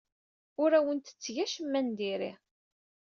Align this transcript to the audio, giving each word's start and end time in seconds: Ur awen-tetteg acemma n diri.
Ur 0.61 0.71
awen-tetteg 0.77 1.35
acemma 1.43 1.79
n 1.85 1.87
diri. 1.99 2.31